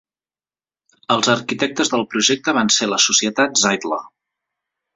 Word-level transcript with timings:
Els 1.15 1.29
arquitectes 1.33 1.93
del 1.93 2.07
projecte 2.15 2.57
van 2.61 2.73
ser 2.79 2.89
la 2.95 3.01
Societat 3.07 3.65
Zeidler. 3.67 4.05